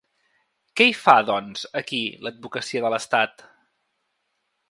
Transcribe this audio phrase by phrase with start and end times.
[0.79, 3.45] Què hi fa, doncs, aquí l’advocacia de l’estat?